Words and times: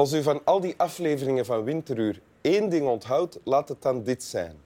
Als 0.00 0.12
u 0.12 0.22
van 0.22 0.44
al 0.44 0.60
die 0.60 0.74
afleveringen 0.76 1.44
van 1.44 1.64
Winteruur 1.64 2.20
één 2.40 2.68
ding 2.68 2.86
onthoudt, 2.88 3.38
laat 3.44 3.68
het 3.68 3.82
dan 3.82 4.02
dit 4.02 4.22
zijn. 4.22 4.56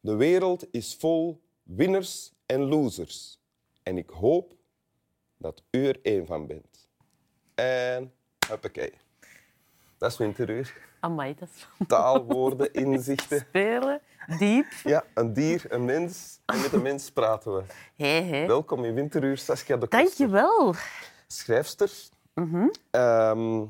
De 0.00 0.14
wereld 0.14 0.66
is 0.70 0.96
vol 0.98 1.40
winners 1.62 2.32
en 2.46 2.60
losers. 2.60 3.38
En 3.82 3.98
ik 3.98 4.10
hoop 4.10 4.52
dat 5.36 5.62
u 5.70 5.86
er 5.86 5.98
één 6.02 6.26
van 6.26 6.46
bent. 6.46 6.88
En 7.54 8.12
hoppakee. 8.48 8.92
Dat 9.98 10.10
is 10.10 10.16
Winteruur. 10.18 10.76
Amai, 11.00 11.34
dat 11.38 11.48
is 11.54 11.86
Taal, 11.86 12.24
woorden, 12.24 12.72
inzichten. 12.84 13.38
spelen. 13.38 14.00
Diep. 14.38 14.66
Ja, 14.84 15.04
een 15.14 15.32
dier, 15.32 15.64
een 15.68 15.84
mens. 15.84 16.40
En 16.46 16.60
met 16.60 16.72
een 16.72 16.82
mens 16.82 17.10
praten 17.10 17.54
we. 17.56 17.62
Hé, 17.96 18.22
hé. 18.22 18.46
Welkom 18.46 18.84
in 18.84 18.94
Winteruur, 18.94 19.38
Saskia 19.38 19.76
de 19.76 19.88
Koster. 19.88 19.98
Dank 19.98 20.12
je 20.12 20.28
wel. 20.28 20.74
schrijfster. 21.26 21.92
Ehm, 22.90 23.58
w- 23.58 23.66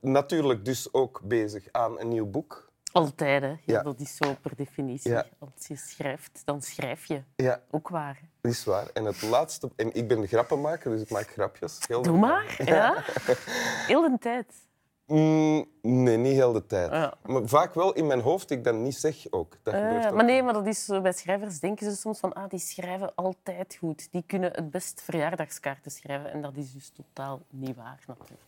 natuurlijk 0.00 0.64
dus 0.64 0.92
ook 0.92 1.20
bezig 1.24 1.68
aan 1.72 2.00
een 2.00 2.08
nieuw 2.08 2.26
boek. 2.26 2.72
Altijd, 2.92 3.42
hè. 3.42 3.48
Ja, 3.48 3.56
Ja. 3.64 3.82
Dat 3.82 4.00
is 4.00 4.16
zo 4.16 4.34
per 4.40 4.56
definitie. 4.56 5.10
Ja. 5.10 5.26
Als 5.38 5.66
je 5.66 5.76
schrijft, 5.76 6.42
dan 6.44 6.62
schrijf 6.62 7.04
je. 7.06 7.22
Ja, 7.36 7.60
Ook 7.70 7.88
waar. 7.88 8.20
dat 8.40 8.52
is 8.52 8.64
waar. 8.64 8.86
En 8.92 9.04
het 9.04 9.22
laatste... 9.22 9.70
En 9.76 9.94
ik 9.94 10.08
ben 10.08 10.20
de 10.20 10.26
grappenmaker, 10.26 10.90
dus 10.90 11.00
ik 11.00 11.10
maak 11.10 11.28
grapjes. 11.30 11.78
Heel 11.86 12.02
Doe 12.02 12.18
maar. 12.18 12.56
Ja. 12.64 13.04
Heel 13.86 14.00
de 14.10 14.16
tijd. 14.20 14.52
Mm, 15.06 15.64
nee, 15.82 16.16
niet 16.16 16.32
heel 16.32 16.52
de 16.52 16.66
tijd. 16.66 16.90
Ja. 16.90 17.14
Maar 17.22 17.42
vaak 17.48 17.74
wel 17.74 17.92
in 17.92 18.06
mijn 18.06 18.20
hoofd, 18.20 18.50
ik 18.50 18.64
dan 18.64 18.82
niet 18.82 18.94
zeg 18.96 19.16
ook. 19.30 19.56
Dat 19.62 19.74
Eh, 19.74 19.80
ook. 20.06 20.14
maar 20.14 20.24
nee, 20.24 20.42
maar 20.42 20.52
dat 20.52 20.66
is 20.66 20.84
zo, 20.84 21.00
bij 21.00 21.12
schrijvers 21.12 21.60
denken 21.60 21.90
ze 21.90 21.96
soms 21.96 22.18
van 22.20 22.32
ah, 22.32 22.48
die 22.48 22.58
schrijven 22.58 23.14
altijd 23.14 23.76
goed. 23.78 24.08
Die 24.12 24.24
kunnen 24.26 24.50
het 24.52 24.70
best 24.70 25.02
verjaardagskaarten 25.02 25.90
schrijven. 25.90 26.30
En 26.32 26.42
dat 26.42 26.56
is 26.56 26.72
dus 26.72 26.88
totaal 26.90 27.40
niet 27.50 27.76
waar, 27.76 28.02
natuurlijk. 28.06 28.40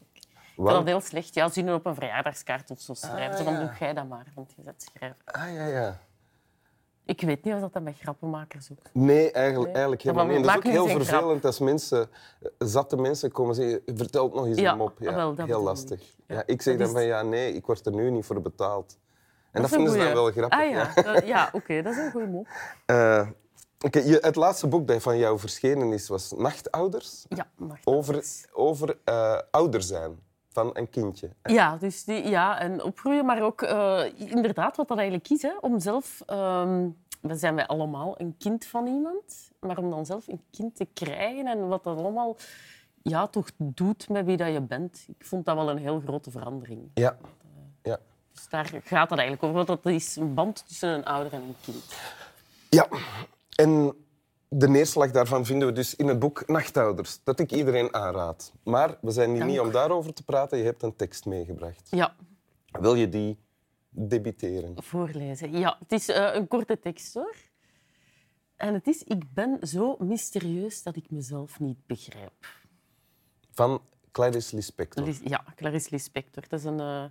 Dat 0.56 0.84
heel 0.86 1.00
slecht. 1.00 1.34
Ja, 1.34 1.48
zinnen 1.48 1.74
op 1.74 1.86
een 1.86 1.94
verjaardagskaart 1.94 2.70
of 2.70 2.80
zo 2.80 2.94
schrijven. 2.94 3.30
Ah, 3.30 3.36
Zo, 3.36 3.44
dan 3.44 3.54
doe 3.60 3.70
jij 3.78 3.94
dat 3.94 4.08
maar, 4.08 4.26
want 4.34 4.52
je 4.56 4.62
bent 4.62 4.82
schrijver. 4.92 5.16
Ah, 5.24 5.54
ja, 5.54 5.66
ja. 5.66 5.98
Ik 7.04 7.20
weet 7.20 7.44
niet 7.44 7.54
of 7.54 7.60
dat, 7.60 7.72
dat 7.72 7.84
bij 7.84 7.92
grappenmakers 7.92 8.70
ook 8.72 8.78
Nee, 8.92 9.30
eigenlijk, 9.32 9.72
eigenlijk 9.72 10.02
helemaal 10.02 10.26
niet. 10.26 10.44
Dat 10.44 10.50
is 10.50 10.56
ook 10.56 10.62
heel 10.62 10.86
vervelend 10.86 11.44
als 11.44 11.58
mensen, 11.58 12.08
eh, 12.40 12.48
zatte 12.58 12.96
mensen 12.96 13.32
komen 13.32 13.54
zeggen, 13.54 13.82
vertel 13.86 14.28
nog 14.28 14.46
eens 14.46 14.58
Ja, 14.58 14.72
een 14.72 14.78
mop. 14.78 14.96
Ja, 14.98 15.14
wel, 15.14 15.34
dat 15.34 15.46
heel 15.46 15.62
lastig. 15.62 16.00
ik. 16.00 16.14
Ja. 16.26 16.34
Ja, 16.34 16.42
ik 16.46 16.62
zeg 16.62 16.76
dat 16.76 16.86
dan 16.86 16.96
is- 16.96 17.02
van, 17.02 17.10
ja, 17.10 17.22
nee, 17.22 17.52
ik 17.54 17.66
word 17.66 17.86
er 17.86 17.92
nu 17.92 18.10
niet 18.10 18.24
voor 18.24 18.40
betaald. 18.42 18.98
En 19.50 19.62
dat, 19.62 19.70
is 19.70 19.76
een 19.76 19.82
vinden 19.84 19.92
ze 19.92 20.06
dan 20.06 20.14
wel 20.22 20.30
grappig. 20.30 20.58
Ah 20.58 20.70
ja, 20.70 21.02
dat- 21.02 21.26
ja 21.26 21.48
oké, 21.52 21.82
dat 21.82 21.92
is 21.92 21.98
een 21.98 22.10
goede 22.10 22.26
mop. 22.26 22.46
Oké, 23.86 23.98
je- 23.98 24.18
het 24.20 24.36
laatste 24.36 24.66
boek 24.66 24.86
dat 24.88 25.02
van 25.02 25.18
jou 25.18 25.38
verschenen 25.38 25.92
is, 25.92 26.08
was 26.08 26.32
Nachtouders. 26.36 27.24
Ja, 27.28 27.46
mag 27.56 27.78
Over, 27.84 28.24
over 28.52 28.98
eh, 29.04 29.38
ouder 29.50 29.82
zijn 29.82 30.18
van 30.56 30.70
een 30.72 30.90
kindje. 30.90 31.30
Ja, 31.42 31.76
dus 31.76 32.04
die, 32.04 32.28
ja, 32.28 32.58
en 32.58 32.82
opgroeien, 32.82 33.24
maar 33.24 33.42
ook 33.42 33.62
eh, 33.62 34.04
inderdaad 34.16 34.76
wat 34.76 34.88
dat 34.88 34.98
eigenlijk 34.98 35.30
is. 35.30 35.42
Hè, 35.42 35.56
om 35.60 35.80
zelf, 35.80 36.22
we 37.20 37.34
zijn 37.34 37.54
wij 37.54 37.66
allemaal 37.66 38.20
een 38.20 38.34
kind 38.38 38.66
van 38.66 38.86
iemand, 38.86 39.50
maar 39.60 39.78
om 39.78 39.90
dan 39.90 40.06
zelf 40.06 40.28
een 40.28 40.42
kind 40.50 40.76
te 40.76 40.86
krijgen 40.92 41.46
en 41.46 41.68
wat 41.68 41.84
dat 41.84 41.98
allemaal 41.98 42.36
ja, 43.02 43.26
toch 43.26 43.50
doet 43.56 44.08
met 44.08 44.24
wie 44.24 44.36
dat 44.36 44.52
je 44.52 44.60
bent. 44.60 45.04
Ik 45.08 45.26
vond 45.26 45.44
dat 45.44 45.56
wel 45.56 45.70
een 45.70 45.78
heel 45.78 46.00
grote 46.00 46.30
verandering. 46.30 46.90
Ja. 46.94 47.16
ja. 47.82 47.98
Dus 48.32 48.48
daar 48.48 48.70
gaat 48.84 49.10
het 49.10 49.18
eigenlijk 49.18 49.42
over. 49.42 49.56
Want 49.56 49.82
dat 49.82 49.92
is 49.92 50.16
een 50.16 50.34
band 50.34 50.66
tussen 50.66 50.88
een 50.88 51.04
ouder 51.04 51.32
en 51.32 51.42
een 51.42 51.56
kind. 51.60 51.94
Ja, 52.70 52.88
en 53.56 53.94
de 54.58 54.68
neerslag 54.68 55.10
daarvan 55.10 55.44
vinden 55.46 55.68
we 55.68 55.74
dus 55.74 55.94
in 55.96 56.06
het 56.08 56.18
boek 56.18 56.46
Nachtouders, 56.48 57.20
dat 57.24 57.40
ik 57.40 57.52
iedereen 57.52 57.94
aanraad. 57.94 58.52
Maar 58.64 58.98
we 59.00 59.10
zijn 59.10 59.28
hier 59.30 59.38
Dank. 59.38 59.50
niet 59.50 59.60
om 59.60 59.70
daarover 59.70 60.12
te 60.14 60.24
praten, 60.24 60.58
je 60.58 60.64
hebt 60.64 60.82
een 60.82 60.96
tekst 60.96 61.24
meegebracht. 61.26 61.88
Ja, 61.90 62.14
Wil 62.80 62.94
je 62.94 63.08
die 63.08 63.38
debiteren? 63.88 64.82
voorlezen. 64.82 65.58
Ja, 65.58 65.76
het 65.78 65.92
is 65.92 66.08
eh, 66.08 66.34
een 66.34 66.48
korte 66.48 66.78
tekst 66.78 67.14
hoor. 67.14 67.34
En 68.56 68.74
het 68.74 68.86
is: 68.86 69.02
Ik 69.02 69.32
ben 69.34 69.58
zo 69.66 69.96
mysterieus 69.98 70.82
dat 70.82 70.96
ik 70.96 71.10
mezelf 71.10 71.60
niet 71.60 71.86
begrijp. 71.86 72.46
Van 73.52 73.80
Clarice 74.12 74.54
Lispector. 74.56 75.04
Lis- 75.04 75.20
Ja, 75.24 75.44
Clarice 75.56 75.88
Lispector. 75.90 76.44
Dat 76.48 76.58
is 76.58 76.64
een 76.64 76.80
eh, 76.80 77.04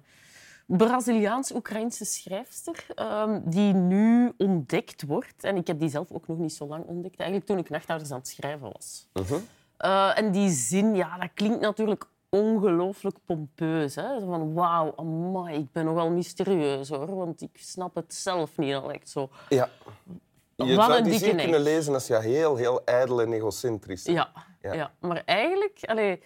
Braziliaans-Oekraïnse 0.66 2.06
schrijfster 2.06 2.86
ehm, 2.96 3.40
die 3.44 3.74
nu 3.74 4.34
ontdekt 4.38 5.04
wordt. 5.04 5.44
En 5.44 5.56
ik 5.56 5.68
heb 5.68 5.80
die 5.80 5.90
zelf 5.90 6.12
ook 6.12 6.28
nog 6.28 6.38
niet 6.38 6.54
zo 6.54 6.68
lang 6.68 6.86
ontdekt. 6.86 7.20
Eigenlijk 7.20 7.50
toen 7.50 7.58
ik 7.58 7.70
Nachthouders 7.70 8.12
aan 8.12 8.18
het 8.18 8.28
schrijven 8.28 8.72
was. 8.74 9.08
Mhm. 9.14 9.36
Eh, 9.78 10.18
en 10.18 10.32
die 10.32 10.50
zin, 10.50 10.96
ja, 10.96 11.18
dat 11.18 11.30
klinkt 11.34 11.60
natuurlijk 11.60 12.06
ongelooflijk 12.30 13.18
pompeus. 13.26 13.96
Hè? 13.96 14.20
Zo 14.20 14.26
van, 14.26 14.54
wauw, 14.54 14.94
amai, 14.96 15.58
ik 15.58 15.72
ben 15.72 15.86
nogal 15.86 16.10
mysterieus, 16.10 16.90
hoor. 16.90 17.16
Want 17.16 17.42
ik 17.42 17.50
snap 17.54 17.96
het 17.96 18.14
zelf 18.14 18.58
niet. 18.58 18.74
al 18.74 18.92
echt 18.92 19.10
zo. 19.10 19.30
Ja. 19.50 19.70
Je 20.56 20.76
Wat 20.76 20.86
zou 20.86 21.04
die 21.04 21.20
zin 21.20 21.38
kunnen 21.38 21.62
lezen 21.62 21.94
als 21.94 22.08
je 22.08 22.20
heel, 22.20 22.56
heel 22.56 22.84
ijdel 22.84 23.22
en 23.22 23.34
egocentrisch 23.34 24.04
Ja, 24.06 24.30
Ja. 24.62 24.74
ja. 24.74 24.92
maar 25.00 25.22
eigenlijk 25.26 25.80
allee, 25.82 26.22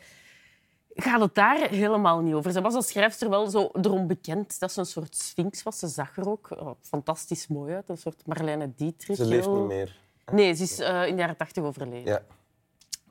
gaat 1.01 1.19
het 1.19 1.35
daar 1.35 1.69
helemaal 1.69 2.19
niet 2.19 2.33
over. 2.33 2.51
Ze 2.51 2.61
was 2.61 2.73
als 2.73 2.87
schrijfster 2.87 3.29
wel 3.29 3.47
zo 3.47 3.69
erom 3.81 4.07
bekend 4.07 4.59
dat 4.59 4.71
ze 4.71 4.79
een 4.79 4.85
soort 4.85 5.15
sphinx 5.15 5.63
was. 5.63 5.79
Ze 5.79 5.87
zag 5.87 6.17
er 6.17 6.29
ook 6.29 6.49
oh, 6.51 6.71
fantastisch 6.81 7.47
mooi 7.47 7.73
uit. 7.73 7.89
Een 7.89 7.97
soort 7.97 8.25
Marlene 8.25 8.71
Dietrich. 8.75 9.17
Ze 9.17 9.25
leeft 9.25 9.49
niet 9.49 9.67
meer. 9.67 9.97
Nee, 10.31 10.53
ze 10.53 10.63
is 10.63 10.79
eh, 10.79 11.07
in 11.07 11.15
de 11.15 11.19
jaren 11.21 11.37
tachtig 11.37 11.63
overleden. 11.63 12.11
Ja. 12.13 12.21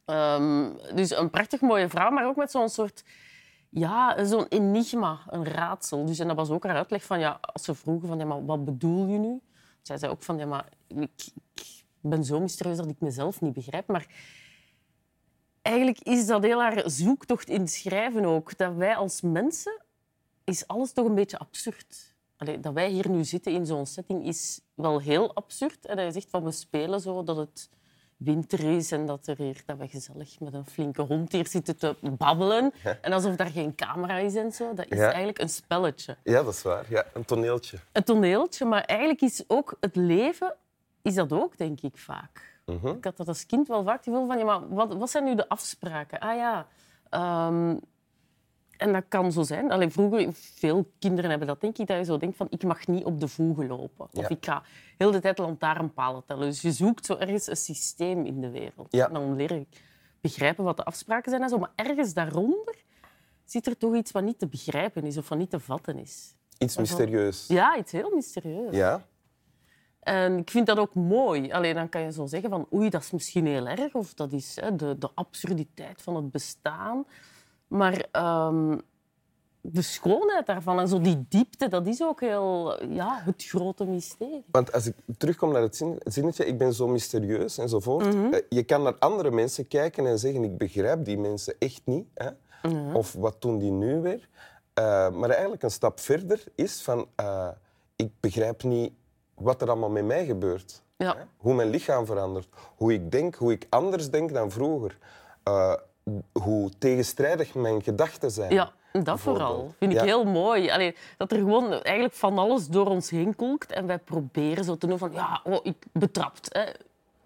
Ehm, 0.05 0.71
dus 0.95 1.17
een 1.17 1.31
prachtig 1.31 1.61
mooie 1.61 1.89
vrouw, 1.89 2.11
maar 2.11 2.27
ook 2.27 2.37
met 2.37 2.51
zo'n 2.51 2.69
soort... 2.69 3.05
Ja, 3.71 4.25
zo'n 4.25 4.47
enigma, 4.49 5.21
een 5.27 5.45
raadsel. 5.45 6.05
Dus, 6.05 6.19
en 6.19 6.27
dat 6.27 6.37
was 6.37 6.51
ook 6.51 6.65
haar 6.65 6.77
uitleg 6.77 7.05
van... 7.05 7.19
Ja, 7.19 7.39
als 7.41 7.65
ze 7.65 7.75
vroegen 7.75 8.09
van... 8.09 8.19
Ja, 8.19 8.25
maar 8.25 8.45
wat 8.45 8.65
bedoel 8.65 9.07
je 9.07 9.19
nu? 9.19 9.41
Zij 9.83 9.99
zei 9.99 10.13
ook 10.13 10.23
van... 10.23 10.39
Ja, 10.39 10.47
maar 10.47 10.69
ik, 10.87 11.11
ik 11.55 11.85
ben 12.01 12.25
zo 12.25 12.41
mysterieus 12.41 12.77
dat 12.77 12.89
ik 12.89 13.01
mezelf 13.01 13.41
niet 13.41 13.53
begrijp. 13.53 13.87
Maar 13.87 14.07
eigenlijk 15.63 15.99
is 16.01 16.27
dat 16.27 16.43
heel 16.43 16.61
haar 16.61 16.83
zoektocht 16.87 17.49
in 17.49 17.61
het 17.61 17.71
schrijven 17.71 18.25
ook. 18.25 18.57
Dat 18.59 18.75
wij 18.75 18.97
als 18.97 19.21
mensen... 19.21 19.83
Is 20.45 20.67
alles 20.67 20.93
toch 20.93 21.07
een 21.07 21.15
beetje 21.15 21.39
absurd. 21.39 22.15
Allee, 22.37 22.61
dat 22.61 22.73
wij 22.73 22.89
hier 22.89 23.09
nu 23.11 23.25
zitten 23.25 23.53
in 23.53 23.67
zo'n 23.67 23.87
setting 23.87 24.27
is 24.27 24.61
wel 24.75 25.01
heel 25.01 25.35
absurd. 25.35 25.87
En 25.87 25.97
dat 25.97 26.05
je 26.05 26.13
zegt 26.13 26.31
van 26.31 26.45
we 26.45 26.51
spelen 26.53 27.01
zo 27.01 27.23
dat 27.23 27.37
het 27.37 27.69
winter 28.17 28.77
is 28.77 28.93
en 28.93 29.07
dat, 29.07 29.27
er 29.27 29.37
hier, 29.37 29.63
dat 29.67 29.77
we 29.79 29.89
gezellig 29.89 30.41
met 30.41 30.55
een 30.55 30.67
flinke 30.67 31.03
hond 31.03 31.33
hier 31.33 31.47
zitten 31.47 31.77
te 31.77 31.97
babbelen. 32.03 32.73
En 33.01 33.13
alsof 33.13 33.37
daar 33.37 33.51
geen 33.51 33.75
camera 33.75 34.19
is 34.19 34.35
en 34.35 34.53
zo. 34.53 34.75
Dat 34.75 34.87
is 34.89 34.99
Ja. 34.99 35.07
eigenlijk 35.07 35.39
een 35.39 35.49
spelletje. 35.49 36.17
ja, 36.25 36.43
dat 36.43 36.55
is 36.55 36.63
waar. 36.63 36.87
Ja, 36.89 37.05
een 37.15 37.25
toneeltje. 37.25 37.79
Een 37.93 38.05
toneeltje, 38.05 38.65
maar 38.65 38.83
eigenlijk 38.85 39.21
is 39.21 39.45
ook 39.47 39.77
het 39.81 39.97
leven 39.97 40.55
is 41.03 41.15
dat 41.15 41.33
ook, 41.33 41.59
denk 41.59 41.81
ik, 41.81 41.97
vaak. 41.99 42.58
Mhm. 42.69 42.89
Ik 42.89 43.05
had 43.05 43.17
dat 43.17 43.29
als 43.29 43.47
kind 43.47 43.69
wel 43.69 43.85
vaak 43.85 43.97
het 43.97 44.05
gevoel 44.05 44.27
van, 44.27 44.39
ja, 44.39 44.45
maar 44.45 44.69
wat, 44.69 44.95
wat 44.95 45.11
zijn 45.11 45.25
nu 45.25 45.35
de 45.35 45.49
afspraken? 45.49 46.19
Ah 46.19 46.37
ja, 46.37 46.67
ehm, 47.11 47.77
en 48.77 48.93
dat 48.93 49.05
kan 49.09 49.33
zo 49.33 49.43
zijn. 49.43 49.71
Allee, 49.71 49.89
vroeger, 49.89 50.29
veel 50.33 50.91
kinderen 50.99 51.31
hebben 51.31 51.49
dat, 51.49 51.61
denk 51.61 51.79
ik, 51.79 51.87
dat 51.87 51.97
je 51.97 52.05
zo 52.05 52.17
denkt 52.17 52.37
van, 52.37 52.47
ik 52.51 52.63
mag 52.63 52.87
niet 52.87 53.05
op 53.05 53.21
de 53.21 53.29
voegen 53.29 53.67
lopen. 53.67 54.09
Of 54.13 54.29
ik 54.29 54.45
ga 54.45 54.63
heel 54.97 55.11
de 55.11 55.21
tijd 55.21 55.39
lantaarnpalen 55.39 56.25
tellen. 56.25 56.49
Dus 56.49 56.63
je 56.63 56.73
zoekt 56.73 57.07
zo 57.07 57.17
ergens 57.17 57.47
een 57.47 57.57
systeem 57.57 58.27
in 58.27 58.41
de 58.41 58.51
wereld. 58.51 58.87
Ja. 58.93 59.07
En 59.07 59.13
dan 59.13 59.37
leer 59.37 59.51
ik 59.51 59.83
begrijpen 60.21 60.65
wat 60.65 60.77
de 60.77 60.85
afspraken 60.85 61.31
zijn 61.31 61.43
en 61.43 61.49
zo. 61.49 61.59
Maar 61.59 61.73
ergens 61.75 62.15
daaronder 62.15 62.75
zit 63.45 63.67
er 63.67 63.77
toch 63.77 63.95
iets 63.95 64.11
wat 64.11 64.23
niet 64.23 64.39
te 64.39 64.47
begrijpen 64.47 65.05
is 65.05 65.17
of 65.17 65.29
wat 65.29 65.39
niet 65.39 65.51
te 65.51 65.61
vatten 65.61 65.99
is. 65.99 66.35
Iets 66.59 66.77
mysterieus. 66.77 67.47
Ja, 67.47 67.77
iets 67.77 67.93
heel 67.93 68.11
mysterieus. 68.15 68.75
Ja. 68.77 69.07
En 70.09 70.39
ik 70.39 70.51
vind 70.51 70.67
dat 70.67 70.79
ook 70.79 70.95
mooi. 70.95 71.53
Alleen 71.53 71.75
dan 71.75 71.89
kan 71.89 72.01
je 72.01 72.13
zo 72.13 72.27
zeggen 72.27 72.51
van 72.51 72.67
oei, 72.75 72.89
dat 72.91 73.03
is 73.03 73.11
misschien 73.11 73.47
heel 73.47 73.67
erg. 73.69 73.95
Of 73.95 74.15
dat 74.15 74.33
is 74.33 74.57
hè, 74.61 74.77
de, 74.77 74.99
de 74.99 75.09
absurditeit 75.15 76.03
van 76.03 76.17
het 76.17 76.31
bestaan. 76.31 77.05
Maar 77.67 78.07
ehm, 78.13 78.79
de 79.61 79.83
schoonheid 79.83 80.47
daarvan 80.47 80.81
en 80.81 80.89
zo 80.89 81.01
die 81.01 81.25
diepte, 81.29 81.69
dat 81.69 81.87
is 81.87 82.03
ook 82.03 82.21
heel 82.21 82.85
ja, 82.93 83.21
het 83.25 83.45
grote 83.45 83.85
mysterie. 83.85 84.45
Want 84.51 84.73
als 84.73 84.87
ik 84.87 84.95
terugkom 85.19 85.53
naar 85.53 85.63
het 85.63 85.77
zin- 85.77 86.01
zinnetje, 86.05 86.47
ik 86.47 86.59
ben 86.59 86.73
zo 86.75 86.89
mysterieus 86.89 87.59
enzovoort. 87.59 88.15
Mhm. 88.15 88.33
eh, 88.33 88.41
Je 88.49 88.63
kan 88.63 88.83
naar 88.83 88.97
andere 88.99 89.31
mensen 89.31 89.69
kijken 89.69 90.07
en 90.07 90.19
zeggen, 90.19 90.45
ik 90.45 90.59
begrijp 90.59 91.05
die 91.05 91.19
mensen 91.19 91.55
echt 91.59 91.81
niet. 91.85 92.07
Hè? 92.15 92.31
Mhm. 92.63 92.97
Of 92.97 93.13
wat 93.13 93.41
doen 93.43 93.59
die 93.59 93.71
nu 93.71 94.01
weer? 94.01 94.29
Eh, 94.75 95.11
maar 95.11 95.31
eigenlijk 95.31 95.63
een 95.63 95.71
stap 95.71 96.01
verder 96.01 96.45
is 96.55 96.83
van, 96.83 97.07
eh, 97.17 97.49
ik 97.97 98.11
begrijp 98.21 98.63
niet 98.63 98.93
wat 99.39 99.63
er 99.63 99.69
allemaal 99.69 99.91
met 99.91 100.05
mij 100.05 100.25
gebeurt. 100.25 100.83
Ja. 100.97 101.17
Hoe 101.37 101.55
mijn 101.55 101.71
lichaam 101.71 102.07
verandert. 102.07 102.49
Hoe 102.77 102.93
ik 102.93 103.11
denk, 103.11 103.35
hoe 103.35 103.53
ik 103.53 103.67
anders 103.69 104.11
denk 104.11 104.35
dan 104.35 104.51
vroeger. 104.51 104.99
Eh, 105.43 105.75
hoe 106.33 106.71
tegenstrijdig 106.79 107.55
mijn 107.55 107.83
gedachten 107.83 108.31
zijn. 108.31 108.53
Ja, 108.53 108.73
dat 108.93 109.21
vooral. 109.21 109.75
Vind 109.79 109.93
ik 109.93 109.99
Ja. 109.99 110.05
heel 110.05 110.25
mooi. 110.25 110.71
Allee, 110.71 110.97
dat 111.17 111.33
er 111.33 111.39
gewoon 111.39 111.73
eigenlijk 111.73 112.15
van 112.15 112.39
alles 112.39 112.67
door 112.67 112.87
ons 112.87 113.11
heen 113.11 113.37
kolkt. 113.37 113.73
En 113.73 113.87
wij 113.87 113.99
proberen 113.99 114.65
zo 114.65 114.77
te 114.77 114.87
doen 114.87 114.99
van... 114.99 115.13
Ja, 115.13 115.41
oh, 115.45 115.59
ik 115.63 115.77
betrapt. 115.93 116.49
Hè. 116.55 116.65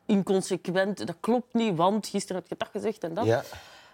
Inconsequent. 0.06 1.06
Dat 1.06 1.16
klopt 1.20 1.54
niet, 1.54 1.76
want 1.76 2.06
gisteren 2.06 2.36
heb 2.42 2.50
je 2.50 2.54
dat 2.58 2.68
gezegd 2.72 3.04
en 3.04 3.14
dat. 3.14 3.24
Ja. 3.24 3.42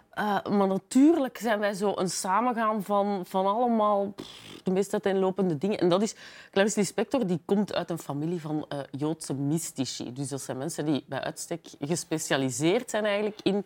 Eh, 0.09 0.45
maar 0.51 0.67
natuurlijk 0.67 1.37
zijn 1.37 1.59
wij 1.59 1.73
zo 1.73 1.91
een 1.95 2.09
samengaan 2.09 2.83
van, 2.83 3.25
van 3.25 3.45
allemaal 3.45 4.11
pff, 4.15 4.58
de 4.69 4.75
meest 4.75 4.93
uiteenlopende 4.93 5.57
dingen. 5.57 5.77
En 5.79 5.89
dat 5.89 6.01
is, 6.01 6.15
Clarice 6.51 6.79
Lispector 6.79 7.27
die 7.27 7.41
komt 7.45 7.73
uit 7.73 7.89
een 7.89 7.99
familie 7.99 8.41
van 8.41 8.65
eh, 8.69 8.79
Joodse 8.91 9.33
mystici. 9.33 10.13
Dus 10.13 10.27
dat 10.27 10.41
zijn 10.41 10.57
mensen 10.57 10.85
die 10.85 11.05
bij 11.07 11.19
uitstek 11.21 11.67
gespecialiseerd 11.79 12.89
zijn 12.89 13.05
eigenlijk 13.05 13.39
in... 13.43 13.65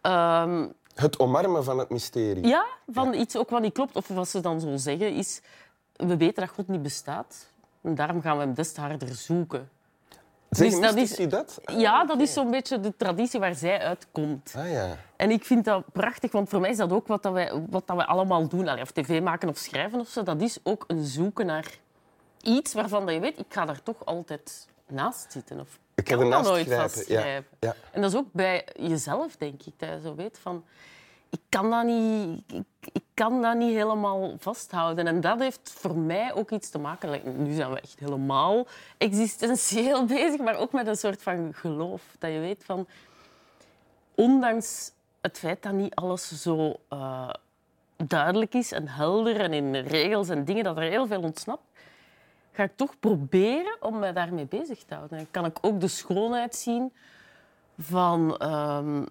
ehm, 0.00 0.68
Het 0.94 1.18
omarmen 1.18 1.64
van 1.64 1.78
het 1.78 1.90
mysterie. 1.90 2.46
ja, 2.46 2.64
van 2.86 3.14
iets 3.14 3.36
ook 3.36 3.50
wat 3.50 3.60
niet 3.60 3.72
klopt. 3.72 3.96
Of 3.96 4.08
wat 4.08 4.28
ze 4.28 4.40
dan 4.40 4.60
zo 4.60 4.76
zeggen 4.76 5.12
is... 5.14 5.40
We 5.96 6.16
weten 6.16 6.42
dat 6.46 6.54
God 6.54 6.68
niet 6.68 6.82
bestaat. 6.82 7.50
En 7.82 7.94
daarom 7.94 8.20
gaan 8.20 8.36
we 8.36 8.42
hem 8.44 8.54
des 8.54 8.72
te 8.72 8.80
harder 8.80 9.14
zoeken. 9.14 9.68
Zeggen 10.50 10.94
Dus 10.94 11.16
dat 11.16 11.30
dat? 11.30 11.60
Ja, 11.76 12.04
dat 12.04 12.20
is 12.20 12.32
zo'n 12.32 12.50
beetje 12.50 12.80
de 12.80 12.96
traditie 12.96 13.40
waar 13.40 13.54
zij 13.54 13.78
uitkomt. 13.78 14.54
Ah 14.56 14.70
ja. 14.70 14.96
En 15.16 15.30
ik 15.30 15.44
vind 15.44 15.64
dat 15.64 15.84
prachtig, 15.92 16.32
want 16.32 16.48
voor 16.48 16.60
mij 16.60 16.70
is 16.70 16.76
dat 16.76 16.92
ook 16.92 17.06
wat, 17.06 17.22
dat 17.22 17.32
wij, 17.32 17.52
wat 17.70 17.86
dat 17.86 17.96
wij 17.96 18.06
allemaal 18.06 18.48
doen. 18.48 18.68
Allee, 18.68 18.82
of 18.82 18.90
tv 18.90 19.22
maken 19.22 19.48
of 19.48 19.56
schrijven 19.58 20.00
of 20.00 20.08
zo. 20.08 20.22
Dat 20.22 20.40
is 20.40 20.58
ook 20.62 20.84
een 20.86 21.04
zoeken 21.04 21.46
naar 21.46 21.78
iets 22.42 22.74
waarvan 22.74 23.04
dat 23.06 23.14
je 23.14 23.20
weet, 23.20 23.38
ik 23.38 23.46
ga 23.48 23.64
daar 23.64 23.82
toch 23.82 24.04
altijd 24.04 24.68
naast 24.86 25.32
zitten. 25.32 25.60
Of 25.60 25.78
Ik 25.94 26.04
kan 26.04 26.20
ernaast 26.20 26.48
nooit 26.48 26.72
vastgrijpen. 26.74 27.46
ja. 27.60 27.68
Ja. 27.68 27.74
En 27.92 28.00
dat 28.00 28.12
is 28.12 28.18
ook 28.18 28.32
bij 28.32 28.66
jezelf, 28.78 29.36
denk 29.36 29.62
ik. 29.62 29.72
Dat 29.76 29.88
je 29.88 30.00
zo 30.02 30.14
weet 30.14 30.38
van... 30.42 30.64
Ik 31.30 31.40
kan, 31.48 31.70
dat 31.70 31.84
niet, 31.84 32.42
ik, 32.52 32.92
ik 32.92 33.04
kan 33.14 33.42
dat 33.42 33.56
niet 33.56 33.74
helemaal 33.74 34.34
vasthouden. 34.38 35.06
En 35.06 35.20
dat 35.20 35.40
heeft 35.40 35.72
voor 35.76 35.96
mij 35.96 36.34
ook 36.34 36.50
iets 36.50 36.70
te 36.70 36.78
maken... 36.78 37.42
Nu 37.44 37.52
zijn 37.52 37.70
we 37.70 37.80
echt 37.80 37.98
helemaal 37.98 38.66
existentieel 38.98 40.04
bezig, 40.16 40.40
maar 40.40 40.56
ook 40.56 40.72
met 40.72 40.86
een 40.86 40.96
soort 40.96 41.22
van 41.22 41.54
geloof. 41.54 42.02
Dat 42.18 42.32
je 42.32 42.38
weet 42.38 42.64
van... 42.64 42.86
Ondanks 44.14 44.92
het 45.20 45.38
feit 45.38 45.62
dat 45.62 45.72
niet 45.72 45.94
alles 45.94 46.42
zo 46.42 46.76
eh, 46.88 47.30
duidelijk 47.96 48.54
is 48.54 48.72
en 48.72 48.88
helder 48.88 49.40
en 49.40 49.52
in 49.52 49.74
regels 49.74 50.28
en 50.28 50.44
dingen, 50.44 50.64
dat 50.64 50.76
er 50.76 50.82
heel 50.82 51.06
veel 51.06 51.22
ontsnapt, 51.22 51.62
ga 52.52 52.62
ik 52.62 52.76
toch 52.76 52.98
proberen 53.00 53.76
om 53.80 53.98
mij 53.98 54.12
daarmee 54.12 54.46
bezig 54.46 54.82
te 54.82 54.94
houden. 54.94 55.18
En 55.18 55.30
kan 55.30 55.44
ik 55.44 55.58
ook 55.60 55.80
de 55.80 55.88
schoonheid 55.88 56.56
zien 56.56 56.92
van, 57.78 58.36
ehm, 58.36 59.04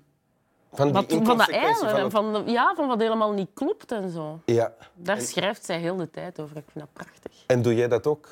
Van 0.73 0.85
die 0.85 0.93
wat, 0.95 1.27
van 1.27 1.37
dat 1.37 1.49
eilen 1.49 1.89
van 1.89 2.11
van, 2.11 2.33
de- 2.45 2.51
ja, 2.51 2.73
van 2.75 2.87
wat 2.87 2.99
helemaal 2.99 3.31
niet 3.31 3.49
klopt 3.53 3.91
en 3.91 4.09
zo. 4.09 4.39
Ja. 4.45 4.73
Daar 4.93 5.21
schrijft 5.21 5.65
zij 5.65 5.77
heel 5.79 5.95
de 5.95 6.09
tijd 6.11 6.39
over. 6.39 6.57
Ik 6.57 6.63
vind 6.71 6.85
dat 6.85 6.93
prachtig. 6.93 7.31
En 7.47 7.61
doe 7.61 7.75
jij 7.75 7.87
dat 7.87 8.07
ook? 8.07 8.27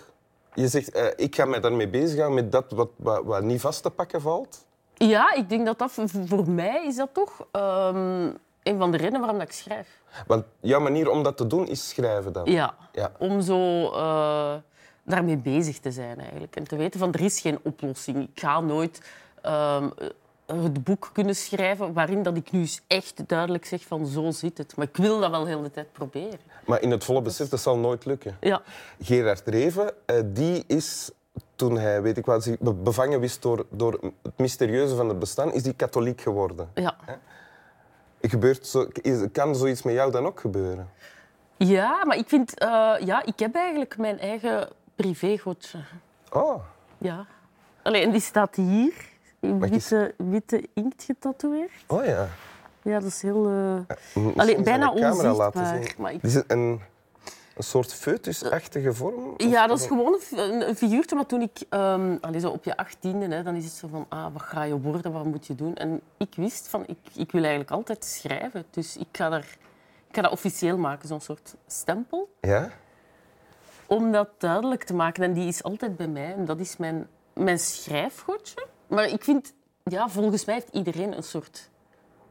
Je 0.53 0.67
zegt, 0.67 0.91
eh, 0.91 1.05
ik 1.15 1.35
ga 1.35 1.45
mij 1.45 1.59
daarmee 1.59 1.87
bezighouden 1.87 2.43
met 2.43 2.51
dat 2.51 2.71
wat, 2.71 2.89
wat, 2.95 3.23
wat 3.23 3.43
niet 3.43 3.61
vast 3.61 3.83
te 3.83 3.89
pakken 3.89 4.21
valt. 4.21 4.65
Ja, 4.93 5.33
ik 5.33 5.49
denk 5.49 5.65
dat 5.65 5.79
dat 5.79 5.91
voor, 5.91 6.49
mij 6.49 6.85
is 6.85 6.95
dat 6.95 7.09
toch 7.13 7.45
ehm, 7.51 8.29
een 8.63 8.77
van 8.77 8.91
de 8.91 8.97
redenen 8.97 9.19
waarom 9.19 9.37
dat 9.39 9.47
ik 9.47 9.53
schrijf. 9.53 9.99
Want 10.27 10.45
jouw 10.59 10.79
manier 10.79 11.09
om 11.09 11.23
dat 11.23 11.37
te 11.37 11.47
doen 11.47 11.67
is 11.67 11.89
schrijven 11.89 12.33
dan. 12.33 12.45
Ja, 12.51 12.75
Ja. 12.93 13.11
om 13.19 13.41
zo 13.41 13.89
eh, 13.91 14.53
daarmee 15.03 15.37
bezig 15.37 15.79
te 15.79 15.91
zijn 15.91 16.19
eigenlijk. 16.19 16.55
En 16.55 16.63
te 16.67 16.75
weten 16.75 16.99
van, 16.99 17.13
er 17.13 17.21
is 17.21 17.39
geen 17.39 17.59
oplossing. 17.63 18.17
Ik 18.33 18.39
ga 18.39 18.59
nooit 18.59 19.01
ehm, 19.41 19.89
het 20.59 20.83
boek 20.83 21.09
kunnen 21.13 21.35
schrijven 21.35 21.93
waarin 21.93 22.23
dat 22.23 22.37
ik 22.37 22.51
nu 22.51 22.59
eens 22.59 22.81
echt 22.87 23.27
duidelijk 23.27 23.65
zeg 23.65 23.81
van 23.83 24.05
zo 24.07 24.31
zit 24.31 24.57
het. 24.57 24.75
Maar 24.75 24.87
ik 24.87 24.97
wil 24.97 25.19
dat 25.19 25.29
wel 25.31 25.43
de 25.43 25.49
hele 25.49 25.71
tijd 25.71 25.91
proberen. 25.91 26.39
Maar 26.65 26.81
in 26.81 26.91
het 26.91 27.03
volle 27.03 27.21
besef, 27.21 27.49
dat 27.49 27.59
zal 27.59 27.77
nooit 27.77 28.05
lukken. 28.05 28.37
Ja, 28.39 28.61
Gerard 29.01 29.47
Reven, 29.47 29.93
eh, 30.05 30.15
die 30.25 30.63
is, 30.67 31.11
toen 31.55 31.77
hij 31.77 32.01
weet 32.01 32.17
ik 32.17 32.25
wat, 32.25 32.43
zich 32.43 32.59
be- 32.59 32.73
bevangen 32.73 33.19
wist 33.19 33.41
door, 33.41 33.65
door 33.69 33.99
het 34.23 34.37
mysterieuze 34.37 34.95
van 34.95 35.09
het 35.09 35.19
bestaan, 35.19 35.53
is 35.53 35.63
die 35.63 35.73
katholiek 35.73 36.21
geworden. 36.21 36.69
ja. 36.73 36.95
Gebeurt 38.21 38.67
zo, 38.67 38.87
kan 39.31 39.55
zoiets 39.55 39.81
met 39.81 39.93
jou 39.93 40.11
dan 40.11 40.25
ook 40.25 40.39
gebeuren? 40.39 40.89
ja 41.57 42.05
maar 42.05 42.17
ik 42.17 42.29
vind... 42.29 42.59
eh, 42.59 42.67
ja, 42.99 43.25
ik 43.25 43.39
heb 43.39 43.55
eigenlijk 43.55 43.97
mijn 43.97 44.19
eigen 44.19 44.69
privégodje. 44.95 45.77
Oh, 46.31 46.63
Ja. 46.97 47.25
Allee, 47.83 48.01
en 48.03 48.11
die 48.11 48.21
staat 48.21 48.55
hier. 48.55 48.93
In 49.41 49.59
witte, 49.59 50.13
witte 50.17 50.69
inkt 50.73 51.03
getatoeëerd. 51.03 51.71
oh 51.87 52.05
ja. 52.05 52.27
Ja, 52.83 52.99
dat 52.99 53.09
is 53.09 53.21
heel... 53.21 53.45
Allee, 54.35 54.55
eens 54.55 54.63
bijna 54.63 54.91
onzichtbaar, 54.91 55.83
zien. 55.83 55.91
maar 55.97 56.13
ik- 56.13 56.21
Dit 56.21 56.31
is 56.35 56.43
een, 56.47 56.81
een 57.55 57.63
soort 57.63 57.93
foetusachtige 57.93 58.93
vorm? 58.93 59.33
Ja, 59.37 59.67
dat 59.67 59.79
is 59.79 59.85
gewoon 59.87 60.19
een, 60.35 60.75
figuurtje. 60.75 61.15
Maar 61.15 61.25
toen 61.25 61.41
ik 61.41 61.63
allee, 62.21 62.39
zo 62.39 62.49
op 62.49 62.63
je 62.63 62.77
achttiende, 62.77 63.35
hè, 63.35 63.43
dan 63.43 63.55
is 63.55 63.63
het 63.63 63.73
zo 63.73 63.87
van, 63.87 64.05
ah, 64.09 64.33
wat 64.33 64.41
ga 64.41 64.63
je 64.63 64.79
worden, 64.79 65.11
wat 65.11 65.25
moet 65.25 65.47
je 65.47 65.55
doen? 65.55 65.75
En 65.75 66.01
ik 66.17 66.33
wist 66.35 66.67
van, 66.67 66.83
ik, 66.87 66.97
ik 67.15 67.31
wil 67.31 67.41
eigenlijk 67.41 67.71
altijd 67.71 68.05
schrijven. 68.05 68.65
Dus 68.69 68.97
ik 68.97 69.07
ga, 69.11 69.29
daar, 69.29 69.57
ik 70.07 70.15
ga 70.15 70.21
dat 70.21 70.31
officieel 70.31 70.77
maken, 70.77 71.07
zo'n 71.07 71.21
soort 71.21 71.55
stempel. 71.67 72.29
Ja? 72.41 72.69
Om 73.85 74.11
dat 74.11 74.29
duidelijk 74.37 74.83
te 74.83 74.93
maken. 74.93 75.23
En 75.23 75.33
die 75.33 75.47
is 75.47 75.63
altijd 75.63 75.97
bij 75.97 76.07
mij. 76.07 76.33
En 76.33 76.45
dat 76.45 76.59
is 76.59 76.77
mijn, 76.77 77.07
mijn 77.33 77.59
schrijfgodje. 77.59 78.65
Maar 78.91 79.05
ik 79.09 79.23
vind, 79.23 79.53
ja, 79.83 80.09
volgens 80.09 80.45
mij 80.45 80.55
heeft 80.55 80.67
iedereen 80.71 81.17
een 81.17 81.23
soort 81.23 81.69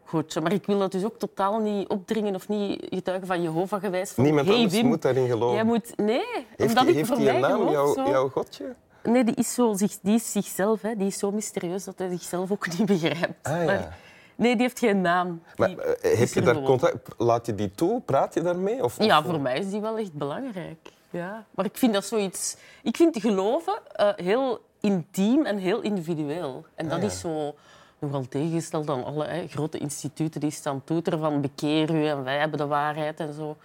godje. 0.05 0.41
Maar 0.41 0.53
ik 0.53 0.67
wil 0.67 0.79
dat 0.79 0.93
dus 0.93 1.05
ook 1.05 1.19
totaal 1.19 1.59
niet 1.59 1.89
opdringen 1.89 2.35
of 2.35 2.49
niet 2.49 2.87
getuigen 2.91 3.27
van 3.27 3.43
Jehovah 3.43 3.81
gewijs. 3.81 4.11
Van, 4.11 4.25
Niemand 4.25 4.47
hey, 4.47 4.57
anders 4.57 4.75
Wim, 4.75 4.87
moet 4.87 5.03
daarin 5.03 5.29
geloven. 5.29 5.55
Jij 5.55 5.65
moet... 5.65 5.97
Nee, 5.97 6.25
heeft 6.57 6.69
omdat 6.69 6.79
die, 6.85 6.89
ik 6.89 6.95
heeft 6.95 7.09
voor 7.09 7.21
mij 7.21 7.39
naam, 7.41 7.53
geloof, 7.53 7.73
jouw, 7.73 7.95
zo- 7.95 8.11
jouw 8.11 8.29
godje? 8.29 8.75
Nee, 9.03 9.25
die 9.25 9.35
is, 9.35 9.55
zo, 9.55 9.75
die 10.03 10.15
is 10.15 10.33
zichzelf. 10.33 10.83
Hè. 10.83 10.97
Die 10.97 11.07
is 11.07 11.19
zo 11.19 11.31
mysterieus 11.31 11.85
dat 11.85 11.99
hij 11.99 12.09
zichzelf 12.09 12.51
ook 12.51 12.79
niet 12.79 12.87
begrijpt. 13.01 13.47
Ah, 13.49 13.57
ja. 13.59 13.65
Maar- 13.65 13.99
nee, 14.37 14.53
die 14.53 14.63
heeft 14.63 14.79
geen 14.79 15.01
naam. 15.01 15.43
Maar 15.57 15.69
Die 15.69 15.83
eh, 15.83 16.19
heb 16.19 16.29
je 16.29 16.41
daar 16.41 16.63
contact, 16.63 17.09
laat 17.19 17.47
je 17.47 17.55
die 17.55 17.71
toe? 17.71 18.01
Praat 18.01 18.35
je 18.35 18.41
daarmee? 18.43 18.85
Of, 18.85 19.03
Ja, 19.05 19.19
of- 19.19 19.25
voor 19.25 19.41
mij 19.41 19.59
is 19.59 19.71
die 19.71 19.81
wel 19.81 19.99
echt 19.99 20.13
belangrijk. 20.13 20.89
Ja. 21.11 21.45
Maar 21.55 21.65
ik 21.65 21.77
vind 21.79 21.93
dat 21.93 22.05
zoiets... 22.05 22.57
Ik 22.83 22.97
vind 22.97 23.19
geloven 23.21 23.79
eh, 23.93 24.09
heel 24.17 24.61
intiem 24.81 25.45
en 25.47 25.57
heel 25.59 25.81
individueel. 25.81 26.65
En 26.75 26.89
dat 26.89 26.97
Ah, 26.97 27.03
ja. 27.03 27.09
is 27.11 27.21
zo 27.21 27.55
nogal 27.99 28.29
tegengesteld 28.29 28.91
aan 28.91 29.05
alle 29.05 29.25
hè, 29.27 29.47
grote 29.47 29.79
instituten 29.79 30.41
die 30.41 30.51
staan 30.51 30.85
toeteren 30.85 31.19
van 31.19 31.41
bekeer 31.41 31.95
u 31.95 32.07
en 32.07 32.25
wij 32.25 32.39
hebben 32.39 32.59
de 32.59 32.67
waarheid 32.67 33.21
en 33.21 33.33
zo. 33.35 33.57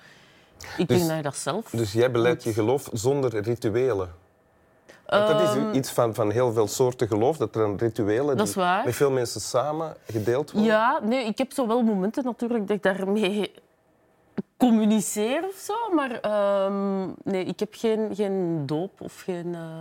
Ik 0.78 0.88
Dus- 0.88 0.98
denk 0.98 1.08
dat 1.10 1.18
je 1.18 1.24
dat 1.24 1.38
zelf... 1.38 1.70
Dus 1.70 1.94
jij 1.94 2.12
beleidt 2.12 2.44
je 2.44 2.54
geloof 2.54 2.90
zonder 2.94 3.40
rituelen? 3.42 4.14
Want 5.06 5.28
dat 5.28 5.42
is 5.56 5.78
iets 5.78 5.92
van, 5.92 6.14
van 6.14 6.32
heel 6.32 6.52
veel 6.54 6.68
soorten 6.68 7.08
geloof, 7.08 7.38
dat 7.38 7.56
er 7.56 7.62
een 7.62 7.78
rituelen 7.78 8.38
Ehm, 8.38 8.46
die 8.46 8.64
met 8.86 8.96
veel 8.96 9.12
mensen 9.12 9.42
samen 9.42 9.96
gedeeld 10.12 10.52
worden. 10.52 10.70
Ja, 10.72 11.00
nee, 11.04 11.26
ik 11.26 11.38
heb 11.38 11.52
zo 11.52 11.68
wel 11.68 11.82
momenten 11.82 12.24
natuurlijk 12.24 12.68
dat 12.68 12.78
ik 12.78 12.84
daarmee 12.84 13.52
communiceer 14.58 15.44
of 15.48 15.56
zo. 15.56 15.74
Maar 15.96 16.12
ehm, 16.20 17.08
nee, 17.24 17.44
ik 17.46 17.60
heb 17.60 17.74
geen, 17.74 18.16
geen 18.16 18.64
doop 18.66 19.02
of 19.02 19.22
geen 19.22 19.56
eh 19.56 19.80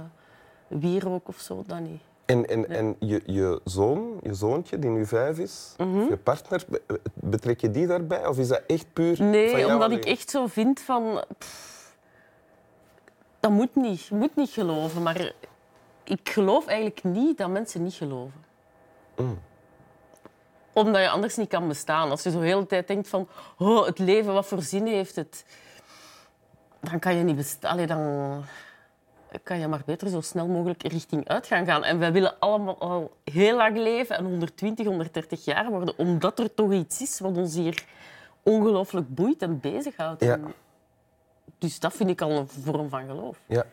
wierook 0.80 1.28
of 1.28 1.38
zo, 1.38 1.62
dat 1.66 1.80
niet. 1.80 2.02
En, 2.24 2.46
en, 2.48 2.68
en 2.68 2.96
je, 2.98 3.22
je 3.26 3.60
zoon, 3.64 4.18
je 4.22 4.34
zoontje, 4.34 4.78
die 4.78 4.90
nu 4.90 5.06
vijf 5.06 5.38
is, 5.38 5.74
Mhm. 5.78 6.00
of 6.00 6.08
je 6.08 6.16
partner, 6.16 6.64
be- 6.68 6.82
betrek 7.14 7.60
je 7.60 7.70
die 7.70 7.86
daarbij? 7.86 8.26
Of 8.26 8.38
is 8.38 8.48
dat 8.48 8.62
echt 8.66 8.86
puur 8.92 9.22
Nee, 9.22 9.66
omdat 9.72 9.90
ik 9.90 10.04
echt 10.04 10.30
zo 10.30 10.46
vind 10.46 10.80
van... 10.80 11.24
pff, 11.38 11.96
dat 13.40 13.50
moet 13.50 13.74
niet. 13.76 14.04
Je 14.06 14.14
moet 14.14 14.36
niet 14.36 14.50
geloven. 14.50 15.02
Maar 15.02 15.32
ik 16.04 16.28
geloof 16.30 16.66
eigenlijk 16.66 17.04
niet 17.04 17.38
dat 17.38 17.48
mensen 17.50 17.82
niet 17.82 17.94
geloven. 17.94 18.44
Mm. 19.16 19.38
Omdat 20.72 21.02
je 21.02 21.08
anders 21.10 21.36
niet 21.36 21.48
kan 21.48 21.68
bestaan. 21.68 22.10
Als 22.10 22.22
je 22.22 22.30
zo 22.30 22.40
de 22.40 22.46
hele 22.46 22.66
tijd 22.66 22.86
denkt 22.86 23.08
van... 23.08 23.28
Oh, 23.58 23.86
het 23.86 23.98
leven, 23.98 24.32
wat 24.32 24.46
voor 24.46 24.62
zin 24.62 24.86
heeft 24.86 25.16
het? 25.16 25.44
Dan 26.80 26.98
kan 26.98 27.14
je 27.16 27.22
niet 27.24 27.36
bestaan. 27.36 27.72
Allee, 27.72 27.86
dan 27.86 28.44
kan 29.42 29.58
je 29.58 29.68
maar 29.68 29.82
beter 29.86 30.08
zo 30.08 30.20
snel 30.20 30.46
mogelijk 30.46 30.82
richting 30.82 31.28
uit 31.28 31.46
gaan 31.46 31.66
gaan. 31.66 31.84
En 31.84 31.98
wij 31.98 32.12
willen 32.12 32.38
allemaal 32.38 32.78
al 32.78 33.16
heel 33.24 33.56
lang 33.56 33.76
leven 33.76 34.16
en 34.16 34.24
120, 34.24 34.86
130 34.86 35.44
jaar 35.44 35.70
worden, 35.70 35.98
omdat 35.98 36.38
er 36.38 36.54
toch 36.54 36.72
iets 36.72 37.00
is 37.00 37.20
wat 37.20 37.36
ons 37.36 37.54
hier 37.54 37.84
ongelooflijk 38.42 39.14
boeit 39.14 39.42
en 39.42 39.60
bezighoudt. 39.60 40.24
Ja. 40.24 40.38
Dus 41.58 41.80
dat 41.80 41.92
vind 41.92 42.10
ik 42.10 42.20
al 42.20 42.30
een 42.30 42.48
vorm 42.48 42.88
van 42.88 43.06
geloof. 43.06 43.40
Ja. 43.46 43.64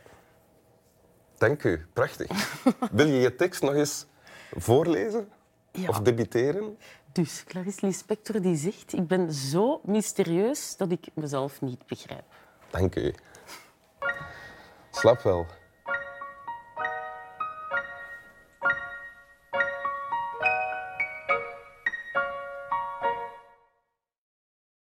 Dank 1.37 1.63
u, 1.63 1.85
prachtig. 1.93 2.27
Wil 2.91 3.07
je 3.07 3.19
je 3.19 3.35
tekst 3.35 3.61
nog 3.61 3.73
eens 3.73 4.05
voorlezen? 4.51 5.29
Ja. 5.71 5.87
Of 5.87 5.99
debiteren? 5.99 6.77
Dus 7.11 7.43
Clarice 7.43 7.85
Lispector 7.85 8.41
die 8.41 8.55
zegt, 8.55 8.93
ik 8.93 9.07
ben 9.07 9.33
zo 9.33 9.81
mysterieus 9.83 10.77
dat 10.77 10.91
ik 10.91 11.07
mezelf 11.13 11.61
niet 11.61 11.85
begrijp. 11.85 12.23
Dank 12.69 12.95
u. 12.95 13.13
Wel. 15.01 15.60